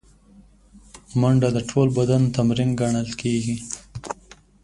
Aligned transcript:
منډه 1.19 1.49
د 1.53 1.57
ټول 1.69 1.87
بدن 1.97 2.21
تمرین 2.35 2.69
ګڼل 2.81 3.09
کېږي 3.21 3.55